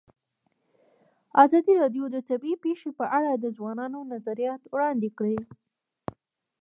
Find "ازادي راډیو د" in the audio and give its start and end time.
1.43-2.17